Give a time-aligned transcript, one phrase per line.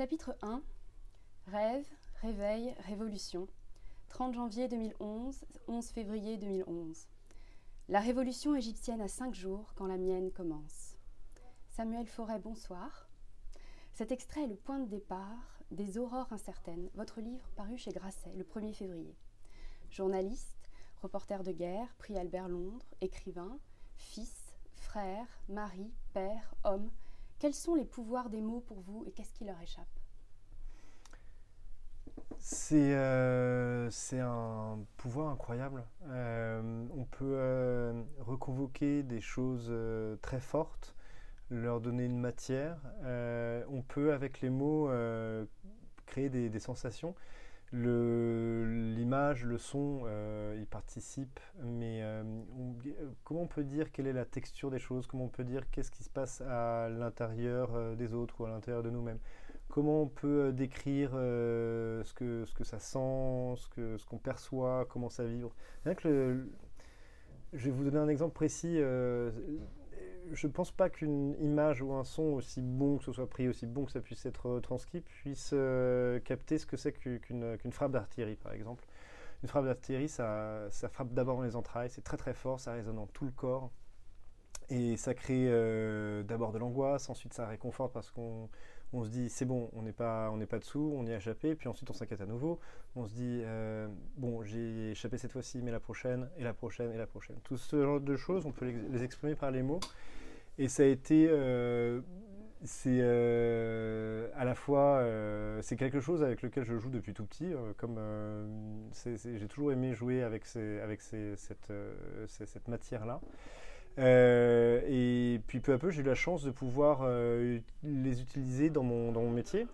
[0.00, 0.62] Chapitre 1
[1.48, 1.86] Rêve,
[2.22, 3.46] réveil, révolution.
[4.08, 7.06] 30 janvier 2011, 11 février 2011.
[7.90, 10.96] La révolution égyptienne a cinq jours quand la mienne commence.
[11.68, 13.10] Samuel Forêt, bonsoir.
[13.92, 18.32] Cet extrait est le point de départ des Aurores incertaines, votre livre paru chez Grasset
[18.34, 19.18] le 1er février.
[19.90, 20.70] Journaliste,
[21.02, 23.58] reporter de guerre, prix Albert Londres, écrivain,
[23.96, 26.90] fils, frère, mari, père, homme,
[27.40, 29.99] quels sont les pouvoirs des mots pour vous et qu'est-ce qui leur échappe?
[32.42, 35.84] C'est euh, un pouvoir incroyable.
[36.08, 39.72] Euh, on peut euh, reconvoquer des choses
[40.22, 40.94] très fortes,
[41.50, 42.78] leur donner une matière.
[43.04, 44.90] On peut, avec les mots,
[46.06, 47.14] créer des, sensations.
[47.72, 50.06] L'image, le, son,
[50.56, 52.02] ils participent, mais
[53.22, 55.06] comment on peut dire quelle est la texture des choses?
[55.06, 58.82] Comment on peut dire qu'est-ce qui se passe à l'intérieur des autres ou à l'intérieur
[58.82, 59.20] de nous-mêmes?
[59.70, 64.04] Comment on peut euh, décrire euh, ce que, ce que ça sent, ce que, ce
[64.06, 65.54] qu'on perçoit, comment ça vibre
[65.84, 66.44] Rien que
[67.52, 68.76] je vais vous donner un exemple précis.
[68.78, 69.30] euh,
[70.32, 73.48] je ne pense pas qu'une image ou un son aussi bon que ce soit pris,
[73.48, 75.54] aussi bon que ça puisse être transcrit, puisse
[76.24, 78.84] capter ce que c'est qu'u- qu'une frappe d'artillerie, par exemple.
[79.42, 82.72] Une frappe d'artillerie, ça, ça frappe d'abord dans les entrailles, c'est très très fort, ça
[82.74, 83.70] résonne dans tout le corps.
[84.68, 85.46] Et ça crée
[86.24, 88.48] d'abord de l'angoisse, ensuite ça réconforte parce qu'on
[88.92, 91.88] on se dit c'est bon, on n'est pas, dessous, on y a échappé, puis ensuite
[91.90, 92.58] on s'inquiète à nouveau.
[92.96, 96.92] On se dit euh, bon, j'ai échappé cette fois-ci, mais la prochaine, et la prochaine,
[96.92, 97.36] et la prochaine.
[97.44, 99.80] Tout ce genre de choses, on peut les, exprimer par les mots.
[100.58, 102.00] Et ça a été, euh,
[102.64, 105.04] c'est euh, à la fois,
[105.62, 107.52] c'est quelque chose avec lequel je joue depuis tout petit.
[107.76, 108.00] comme
[109.04, 111.70] j'ai toujours aimé jouer avec, cette
[112.68, 113.20] matière-là.
[113.98, 118.70] Euh, et puis peu à peu, j'ai eu la chance de pouvoir euh, les utiliser
[118.70, 119.66] dans mon, dans mon métier.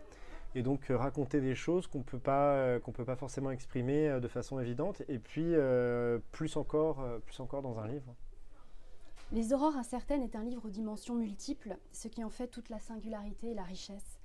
[0.55, 4.29] Et donc euh, raconter des choses qu'on peut pas qu'on peut pas forcément exprimer de
[4.29, 5.03] façon évidente.
[5.09, 5.55] Et puis
[6.33, 8.15] plus encore, plus encore dans un livre.
[9.33, 12.79] Les Aurores incertaines est un livre aux dimensions multiples, ce qui en fait toute la
[12.79, 14.21] singularité et la richesse.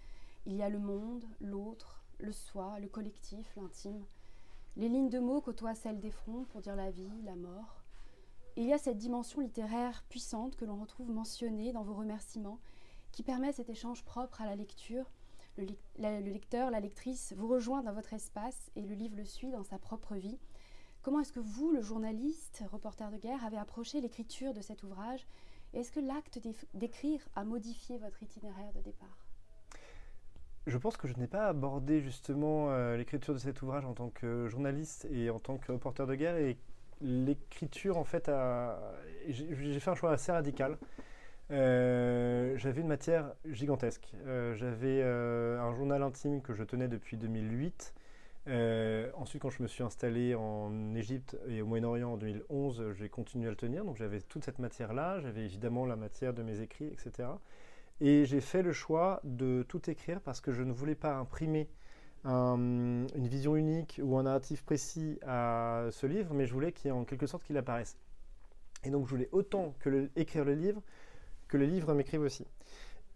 [0.45, 4.05] Il y a le monde, l'autre, le soi, le collectif, l'intime.
[4.77, 7.80] Les lignes de mots côtoient celles des fronts pour dire la vie, la mort.
[8.57, 12.59] Il y a cette dimension littéraire puissante que l'on retrouve mentionnée dans vos remerciements,
[13.11, 15.09] qui permet cet échange propre à la lecture.
[15.57, 15.65] Le,
[15.97, 19.79] lecteur, la lectrice vous rejoint dans votre espace et le livre le suit dans sa
[19.79, 20.37] propre vie.
[21.01, 25.25] Comment est-ce que vous, le journaliste, reporter de guerre, avez approché l'écriture de cet ouvrage?
[25.73, 26.39] Est-ce que l'acte
[26.73, 29.27] d'écrire a modifié votre itinéraire de départ?
[30.67, 34.09] Je pense que je n'ai pas abordé justement euh, l'écriture de cet ouvrage en tant
[34.09, 36.37] que journaliste et en tant que reporter de guerre.
[36.37, 36.57] Et
[37.01, 38.31] l'écriture, en fait,
[39.27, 40.77] j'ai fait un choix assez radical.
[41.51, 44.13] Euh, j'avais une matière gigantesque.
[44.25, 47.93] Euh, j'avais euh, un journal intime que je tenais depuis 2008.
[48.47, 53.09] Euh, ensuite, quand je me suis installé en Égypte et au Moyen-Orient en 2011, j'ai
[53.09, 53.83] continué à le tenir.
[53.83, 55.19] Donc j'avais toute cette matière-là.
[55.19, 57.29] J'avais évidemment la matière de mes écrits, etc.
[57.99, 61.67] Et j'ai fait le choix de tout écrire parce que je ne voulais pas imprimer
[62.23, 66.91] un- une vision unique ou un narratif précis à ce livre, mais je voulais qu'il
[66.91, 67.97] en quelque sorte qu'il apparaisse.
[68.83, 70.81] Et donc je voulais autant que le- écrire le livre
[71.47, 72.45] que le livre m'écrive aussi.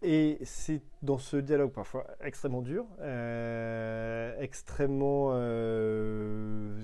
[0.02, 6.78] Et c'est dans ce dialogue parfois extrêmement dur, euh, extrêmement euh,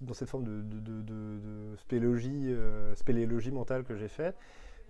[0.00, 4.36] dans cette forme de- de spéléologie, euh, spéléologie mentale que j'ai faite,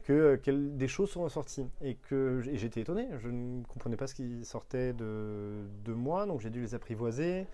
[0.03, 3.09] que euh, des choses sont ressorties et que j'étais étonné.
[3.19, 7.47] Je ne comprenais pas ce qui sortait de, moi, donc j'ai dû les apprivoiser.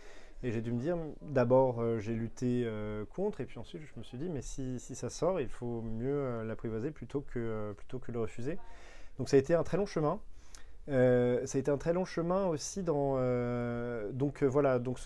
[0.43, 3.99] Et j'ai dû me dire, d'abord euh, j'ai lutté euh, contre, et puis ensuite je
[3.99, 8.12] me suis dit, mais si, ça sort, il faut mieux l'apprivoiser plutôt que, plutôt que
[8.12, 8.59] le refuser.
[9.19, 10.21] Donc ça a été un très long chemin.
[10.89, 13.17] Ça a été un très long chemin aussi dans
[14.13, 15.01] donc voilà donc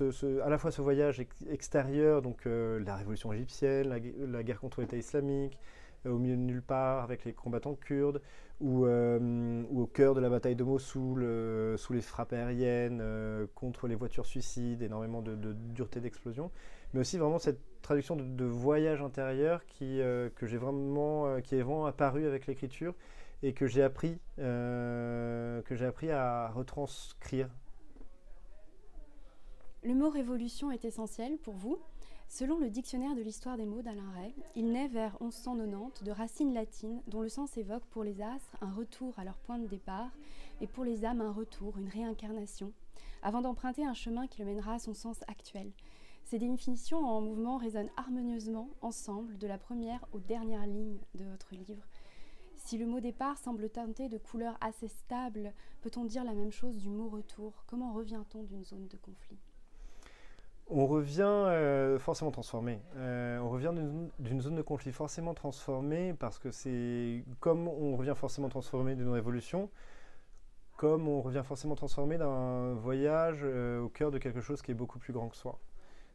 [0.44, 4.60] à la fois ce voyage ex- extérieur donc la révolution égyptienne la, gue- la guerre
[4.60, 5.58] contre l'État islamique
[6.06, 8.20] au milieu de nulle part avec les combattants kurdes
[8.60, 13.46] ou, euh, au cœur de la bataille de Mossoul euh, sous les frappes aériennes euh,
[13.54, 16.50] contre les voitures suicides énormément de, dureté d'explosion
[16.92, 21.54] mais aussi vraiment cette traduction de, voyage intérieur qui euh, que j'ai vraiment euh, qui
[21.54, 22.94] est vraiment apparu avec l'écriture
[23.42, 27.48] et que j'ai appris, euh, que j'ai appris à retranscrire.
[29.82, 31.78] Le mot révolution est essentiel pour vous.
[32.28, 36.52] Selon le dictionnaire de l'histoire des mots d'Alain Ray, il naît vers 1190 de racines
[36.52, 40.10] latines dont le sens évoque pour les astres un retour à leur point de départ
[40.60, 42.74] et pour les âmes un retour, une réincarnation,
[43.22, 45.72] avant d'emprunter un chemin qui le mènera à son sens actuel.
[46.24, 51.54] Ces définitions en mouvement résonnent harmonieusement ensemble de la première aux dernières lignes de votre
[51.54, 51.86] livre.
[52.54, 56.76] Si le mot départ semble teinté de couleurs assez stables, peut-on dire la même chose
[56.76, 57.64] du mot retour?
[57.66, 59.38] Comment revient-on d'une zone de conflit?
[60.70, 62.80] On revient euh, forcément transformé.
[62.96, 63.72] Euh, on revient
[64.18, 69.08] d'une zone de conflit forcément transformée parce que c'est comme on revient forcément transformé d'une
[69.08, 69.68] révolution,
[70.76, 74.74] comme on revient forcément transformé d'un voyage euh, au cœur de quelque chose qui est
[74.74, 75.58] beaucoup plus grand que soi.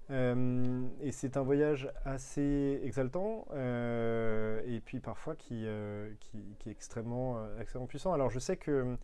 [0.10, 8.14] et c'est un voyage assez exaltant et puis parfois qui, est extrêmement, extrêmement puissant.
[8.14, 8.98] Alors je sais que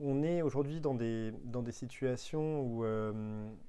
[0.00, 3.12] on est aujourd'hui dans des, dans des situations où euh,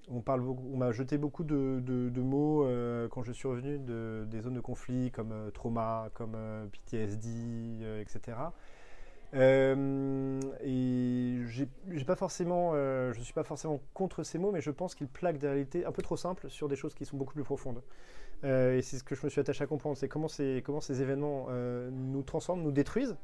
[0.10, 4.42] on, parle on m'a jeté beaucoup de, mots euh, quand je suis revenu de, des
[4.42, 6.36] zones de conflit comme euh, trauma, comme
[6.72, 8.38] PTSD, etc.
[9.34, 9.76] et
[11.48, 15.38] j'ai pas forcément, je suis pas forcément contre ces mots, mais je pense qu'ils plaquent
[15.38, 17.84] des réalités un peu trop simples sur des choses qui sont beaucoup plus profondes.
[18.44, 20.30] et c'est ce que je me suis attaché à comprendre, c'est comment,
[20.64, 21.48] comment ces événements
[21.92, 23.18] nous transforment, nous détruisent,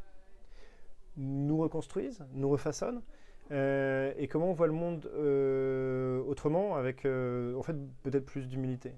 [1.22, 3.02] nous reconstruisent, nous refaçonnent,
[3.52, 8.48] euh, et comment on voit le monde euh, autrement, avec euh, en fait peut-être plus
[8.48, 8.94] d'humilité.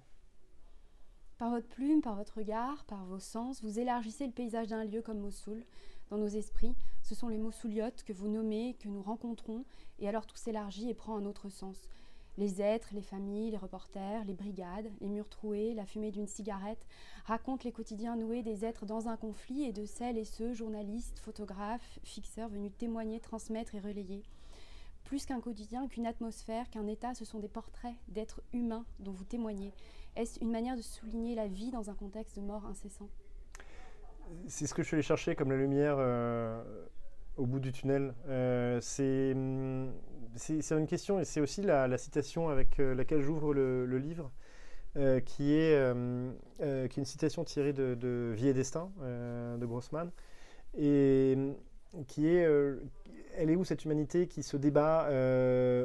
[1.38, 5.02] Par votre plume, par votre regard, par vos sens, vous élargissez le paysage d'un lieu
[5.02, 5.64] comme Mossoul.
[6.10, 9.66] Dans nos esprits, ce sont les Mossouliotes que vous nommez, que nous rencontrons,
[10.00, 11.90] et alors tout s'élargit et prend un autre sens.
[12.38, 16.84] Les êtres, les familles, les reporters, les brigades, les murs troués, la fumée d'une cigarette
[17.26, 21.20] racontent les quotidiens noués des êtres dans un conflit et de celles et ceux, journalistes,
[21.20, 24.24] photographes, fixeurs venus témoigner, transmettre et relayer.
[25.04, 29.26] Plus qu'un quotidien, qu'une atmosphère, qu'un état, ce sont des portraits d'êtres humains dont vous
[29.26, 29.72] témoignez.
[30.16, 33.10] Est-ce une manière de souligner la vie dans un contexte de mort incessant?
[34.48, 36.64] C'est ce que je suis allé chercher comme la lumière euh,
[37.38, 38.14] au bout du tunnel.
[38.28, 39.92] Euh, c'est hum,
[40.36, 44.32] c'est une question et c'est aussi la, citation avec euh, laquelle j'ouvre le, livre,
[44.98, 45.94] euh, qui, est,
[46.58, 50.12] qui est une citation tirée de, Vie et Destin de Grossman,
[50.78, 51.38] et
[52.08, 52.48] qui est
[53.36, 55.08] elle est où cette humanité qui se débat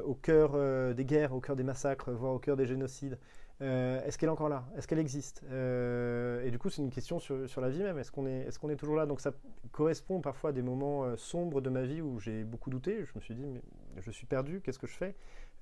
[0.05, 3.19] au cœur des guerres, au cœur des massacres, voire au cœur des génocides
[3.61, 4.65] euh, est-ce qu'elle est encore là?
[4.77, 5.43] Est-ce qu'elle existe?
[5.51, 7.99] Euh, Et du coup, c'est une question sur, la vie même.
[7.99, 9.07] Est-ce qu'on est, est, est toujours là?
[9.07, 9.33] Donc ça
[9.73, 13.05] correspond parfois à des moments euh, sombres de ma vie où j'ai beaucoup douté.
[13.05, 13.61] Je me suis dit, mais
[14.01, 15.15] je suis perdu, qu'est-ce que je fais?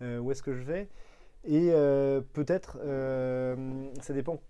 [0.03, 0.89] Où est-ce que je vais?
[1.45, 1.71] Et
[2.35, 2.79] peut-être,
[4.03, 4.43] ça dépend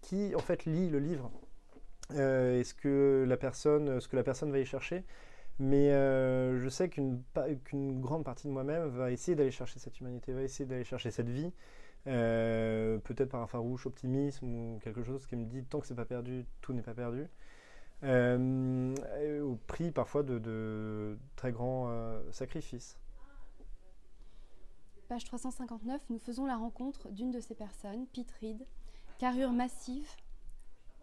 [0.00, 1.30] qui en fait lit le livre.
[2.12, 5.04] Est-ce que la personne, ce que la personne va y chercher?
[5.58, 10.40] Mais je sais qu'une grande partie de moi-même va essayer d'aller chercher cette humanité, va
[10.40, 11.52] essayer d'aller chercher cette vie,
[12.06, 15.94] euh, peut-être par un farouche optimisme ou quelque chose qui me dit tant que c'est
[15.94, 17.26] pas perdu, tout n'est pas perdu.
[18.04, 18.94] Euh,
[19.42, 22.96] au prix parfois de, très grands euh, sacrifices.
[25.08, 28.66] Page 359, nous faisons la rencontre d'une de ces personnes, Pete Reed,
[29.18, 30.08] carrure massive,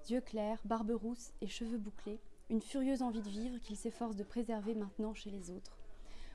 [0.09, 2.19] yeux clairs, barbe rousse et cheveux bouclés,
[2.49, 5.77] une furieuse envie de vivre qu'il s'efforce de préserver maintenant chez les autres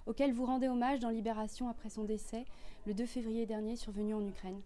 [0.06, 2.44] auquel vous rendez hommage dans Libération après son décès,
[2.86, 4.60] le 2 février dernier, survenu en Ukraine.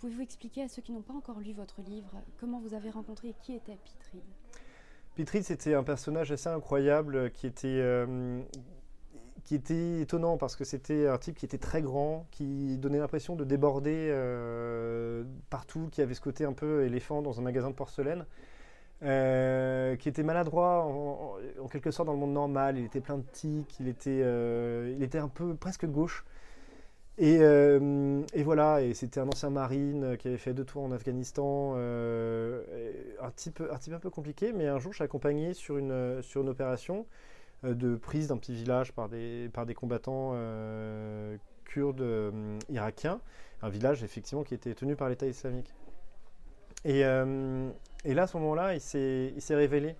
[0.00, 3.28] Pouvez-vous expliquer à ceux qui n'ont pas encore lu votre livre comment vous avez rencontré
[3.28, 4.22] et qui était Pete Reed
[5.42, 8.40] c'était un personnage assez incroyable qui était, euh,
[9.44, 13.34] qui était étonnant parce que c'était un type qui était très grand, qui donnait l'impression
[13.34, 17.74] de déborder euh, partout, qui avait ce côté un peu éléphant dans un magasin de
[17.74, 18.26] porcelaine.
[19.04, 22.78] Euh, qui était maladroit en, quelque sorte dans le monde normal.
[22.78, 26.24] Il était plein de tics, il était, euh, il était un peu presque gauche.
[27.16, 31.74] Et, euh, voilà, et c'était un ancien marine qui avait fait deux tours en Afghanistan,
[31.76, 36.22] un, type, un type un peu compliqué, mais un jour je l'ai accompagné sur une,
[36.22, 37.06] sur une opération
[37.64, 40.34] de prise d'un petit village par des, par des combattants
[41.64, 42.04] kurdes
[42.68, 43.20] irakiens,
[43.62, 45.74] un village effectivement qui était tenu par l'État islamique.
[46.84, 49.96] Et, et là, à ce moment-là, il s'est révélé.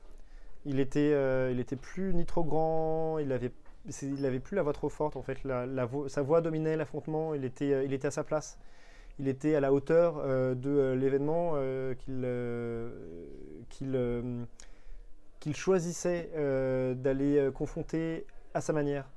[0.64, 3.52] Il était, euh, il était plus ni trop grand, il avait,
[4.02, 5.38] il avait plus la voix trop forte en fait.
[6.08, 7.34] Sa voix dominait l'affrontement.
[7.34, 8.58] Il était, euh, il était à sa place.
[9.18, 11.54] Il était à la hauteur euh, de l'événement
[11.98, 12.26] qu'il
[15.40, 16.30] qu'il choisissait
[16.96, 19.08] d'aller confronter à sa manière.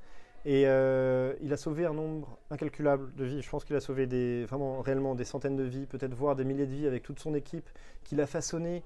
[0.45, 3.41] Et il a sauvé un nombre incalculable de vies.
[3.41, 6.45] Je pense qu'il a sauvé des, vraiment réellement des centaines de vies, peut-être voire des
[6.45, 7.69] milliers de vies avec toute son équipe
[8.03, 8.83] qu'il a façonné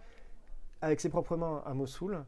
[0.81, 2.23] avec ses propres mains à Mossoul.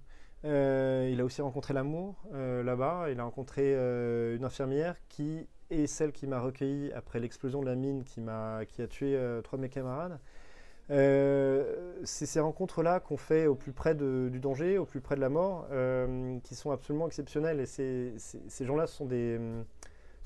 [0.46, 3.08] Euh, il a aussi rencontré l'amour euh, là-bas.
[3.12, 7.66] Il a rencontré euh, une infirmière qui est celle qui m'a recueilli après l'explosion de
[7.66, 8.22] la mine qui,
[8.70, 10.20] qui a tué trois de mes camarades.
[10.90, 15.30] C'est ces rencontres-là qu'on fait au plus près du danger, au plus près de la
[15.30, 15.68] mort,
[16.44, 17.60] qui sont absolument exceptionnelles.
[17.60, 19.40] Et ces, gens-là sont des,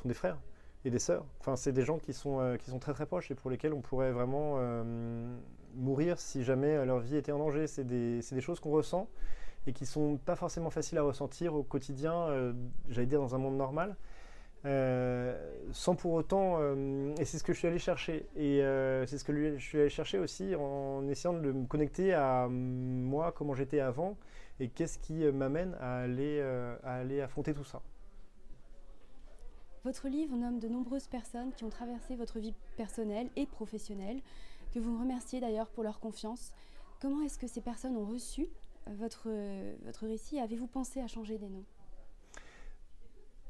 [0.01, 0.37] sont des frères
[0.85, 1.25] et des sœurs.
[1.39, 3.81] Enfin, c'est des gens qui sont, qui sont très très proches et pour lesquels on
[3.81, 4.59] pourrait vraiment
[5.75, 7.67] mourir si jamais leur vie était en danger.
[7.67, 9.07] C'est des, des, choses qu'on ressent
[9.67, 12.53] et qui sont pas forcément faciles à ressentir au quotidien, euh,
[12.89, 13.95] j'allais dire dans un monde normal.
[14.63, 15.35] Euh,
[15.71, 18.61] sans pour autant, euh, et c'est ce que je suis allé chercher, et
[19.07, 23.31] c'est ce que je suis allé chercher aussi en essayant de me connecter à moi,
[23.31, 24.17] comment j'étais avant,
[24.59, 27.81] et qu'est-ce qui m'amène à aller, affronter tout ça.
[29.83, 34.21] Votre livre nomme de nombreuses personnes qui ont traversé votre vie personnelle et professionnelle,
[34.71, 36.51] que vous remerciez d'ailleurs pour leur confiance.
[37.01, 38.47] Comment est-ce que ces personnes ont reçu
[38.85, 39.27] votre
[40.05, 40.39] récit?
[40.39, 41.65] Avez-vous pensé à changer des noms?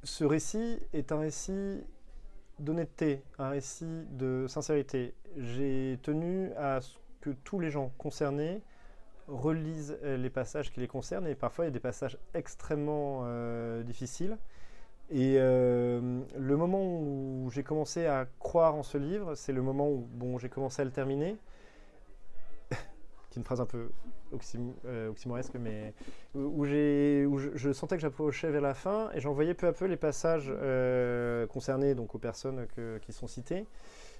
[0.03, 1.83] Ce récit est un récit
[2.59, 5.13] d'honnêteté, un récit de sincérité.
[5.37, 8.61] J'ai tenu à ce que tous les gens concernés
[9.27, 13.83] relisent les passages qui les concernent et parfois il y a des passages extrêmement euh,
[13.83, 14.37] difficiles.
[15.11, 19.89] Et euh, le moment où j'ai commencé à croire en ce livre, c'est le moment
[19.89, 21.37] où j'ai commencé à le terminer.
[23.31, 23.89] Qui est une phrase un peu
[24.85, 25.93] euh, oxymoresque, mais
[26.35, 29.95] où, où je, sentais que j'approchais vers la fin et j'envoyais peu à peu les
[29.95, 32.67] passages euh, concernés donc aux personnes
[33.01, 33.65] qui sont citées.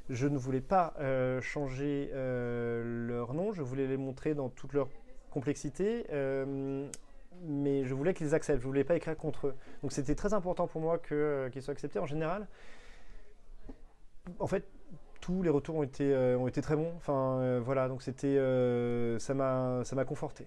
[0.09, 4.87] Je ne voulais pas euh, changer leur nom, je voulais les montrer dans toute leur
[5.29, 6.05] complexité,
[7.43, 9.55] mais je voulais qu'ils acceptent, je ne voulais pas écrire contre eux.
[9.81, 11.99] Donc c'était très important pour moi qu'ils soient acceptés.
[11.99, 12.47] En général,
[14.39, 14.65] en fait,
[15.21, 16.91] tous les retours ont été, euh, ont été très bons.
[16.97, 20.45] Enfin, euh, voilà, donc c'était, euh, ça m'a, ça m'a conforté.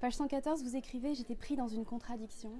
[0.00, 2.52] Page 114, vous écrivez J'étais pris dans une contradiction.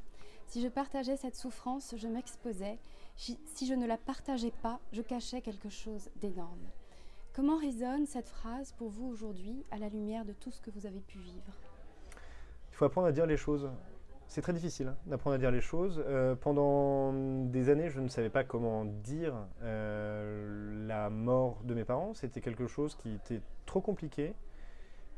[0.46, 2.78] Si je partageais cette souffrance, je m'exposais.
[3.16, 6.68] Si je ne la partageais pas, je cachais quelque chose d'énorme.
[7.32, 10.86] Comment résonne cette phrase pour vous aujourd'hui, à la lumière de tout ce que vous
[10.86, 11.54] avez pu vivre?
[12.72, 13.70] Il faut apprendre à dire les choses
[14.30, 16.02] c'est très difficile hein, d'apprendre à dire les choses.
[16.06, 19.34] Euh, pendant des années, je ne savais pas comment dire
[19.64, 22.14] euh, la mort de mes parents.
[22.14, 24.34] C'était quelque chose qui était trop compliqué.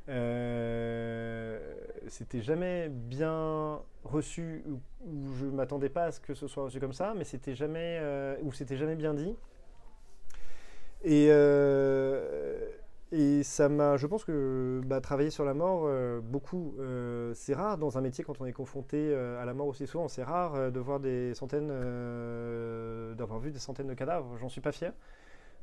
[0.08, 1.74] Euh,
[2.08, 4.80] c'était jamais bien reçu ou,
[5.34, 8.00] je m'attendais pas à ce que ce soit reçu comme ça, mais c'était jamais
[8.42, 9.36] ou c'était jamais bien dit.
[11.04, 11.28] Et
[13.14, 17.52] et ça m'a, je pense que bah, travailler sur la mort, euh, beaucoup, euh, c'est
[17.52, 20.08] rare dans un métier quand on est confronté euh, à la mort aussi souvent.
[20.08, 21.68] C'est rare de voir des centaines,
[23.14, 24.38] d'avoir vu des centaines de cadavres.
[24.38, 24.94] J'en suis pas fier.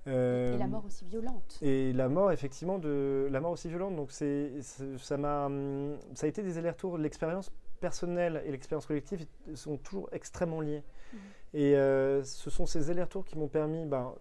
[0.05, 1.57] et la mort aussi violente.
[1.63, 3.95] Et la mort, effectivement, de la mort aussi violente.
[3.95, 4.51] Donc c'est,
[4.99, 6.99] ça m'a, hum, ça a été des allers-retours.
[6.99, 9.25] L'expérience personnelle et l'expérience collective
[9.55, 10.83] sont toujours extrêmement liées.
[11.13, 11.17] Mmh.
[11.55, 14.13] Et ce sont ces allers-retours qui m'ont permis, ben,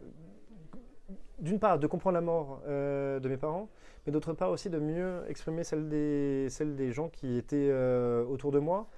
[1.41, 3.69] d'une part, de comprendre la mort euh, de mes parents,
[4.07, 8.25] mais d'autre part aussi de mieux exprimer celle des, celle des gens qui étaient euh,
[8.25, 8.89] autour de moi.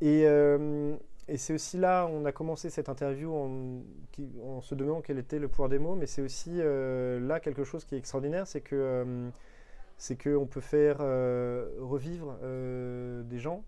[0.00, 0.94] Et, euh,
[1.28, 3.82] et c'est aussi là, on a commencé cette interview en,
[4.46, 7.84] en, se demandant quel était le pouvoir des mots, mais c'est aussi là quelque chose
[7.84, 9.30] qui est extraordinaire, c'est que
[9.96, 12.36] c'est qu'on peut faire revivre
[13.24, 13.64] des gens.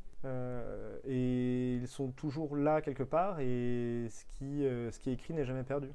[1.06, 5.46] et ils sont toujours là quelque part et ce qui, ce qui est écrit n'est
[5.46, 5.88] jamais perdu.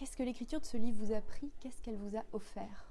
[0.00, 1.52] Qu'est-ce que l'écriture de ce livre vous a pris?
[1.60, 2.90] Qu'est-ce qu'elle vous a offert?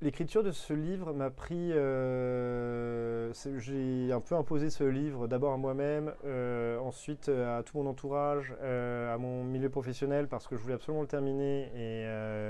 [0.00, 1.70] L'écriture de ce livre m'a pris.
[1.74, 7.76] Euh, j'ai un peu imposé ce livre d'abord à moi-même, euh, ensuite euh, à tout
[7.76, 12.06] mon entourage, à mon milieu professionnel parce que je voulais absolument le terminer et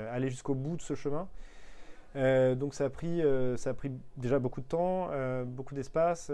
[0.09, 1.27] aller jusqu'au bout de ce chemin.
[2.55, 3.23] donc ça a pris,
[3.57, 5.09] ça a pris déjà beaucoup de temps,
[5.47, 6.31] beaucoup d'espace,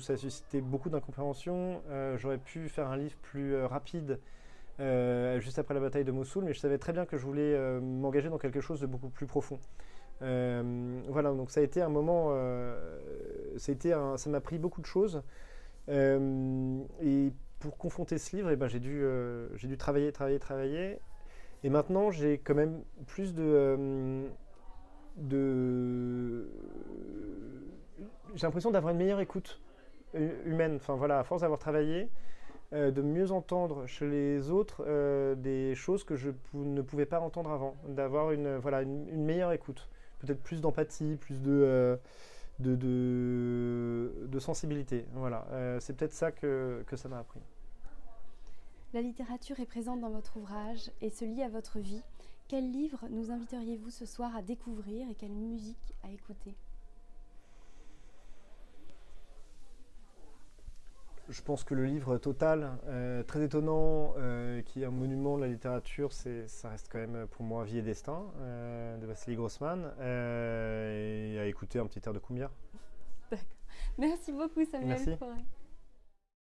[0.00, 1.82] ça a suscité beaucoup d'incompréhension.
[2.16, 4.18] J'aurais pu faire un livre plus rapide
[4.78, 7.54] euh, juste après la bataille de Mossoul, mais je savais très bien que je voulais
[7.54, 9.58] euh, m'engager dans quelque chose de beaucoup plus profond.
[10.22, 12.30] Euh, voilà, donc ça a été un moment,
[13.56, 15.22] ça, m'a pris beaucoup de choses.
[15.88, 19.04] et pour confronter ce livre, eh ben, j'ai dû,
[19.54, 20.98] j'ai dû travailler, travailler, travailler.
[21.64, 24.26] Et maintenant, j'ai quand même plus de,
[25.16, 26.46] de
[28.34, 29.60] j'ai l'impression d'avoir une meilleure écoute
[30.14, 30.76] humaine.
[30.76, 32.10] Enfin voilà, à force d'avoir travaillé,
[32.72, 37.20] euh, de mieux entendre chez les autres euh, des choses que je ne pouvais pas
[37.20, 41.96] entendre avant, d'avoir une, voilà, une, meilleure écoute, peut-être plus d'empathie, plus de, euh,
[42.58, 45.06] de, de, sensibilité.
[45.14, 45.46] Voilà,
[45.78, 47.40] c'est peut-être ça que, que ça m'a appris.
[48.94, 52.02] La littérature est présente dans votre ouvrage et se lie à votre vie.
[52.48, 56.54] Quel livre nous inviteriez-vous ce soir à découvrir et quelle musique à écouter?
[61.28, 65.42] Je pense que le livre Total, euh, très étonnant, euh, qui est un monument de
[65.42, 69.92] la littérature, ça reste quand même pour moi Vie et Destin euh, de Vassili Grossman,
[70.00, 72.50] et à écouter un petit air de Cumbia.
[73.30, 73.46] D'accord.
[73.98, 75.18] Merci beaucoup Samuel Merci.